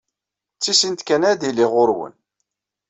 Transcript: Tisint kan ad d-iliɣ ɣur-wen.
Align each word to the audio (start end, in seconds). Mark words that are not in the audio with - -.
Tisint 0.61 1.01
kan 1.07 1.27
ad 1.31 1.37
d-iliɣ 1.39 1.71
ɣur-wen. 1.77 2.13